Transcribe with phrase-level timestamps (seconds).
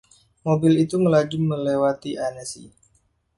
[0.45, 2.65] Mobil itu melaju melewati Annecy.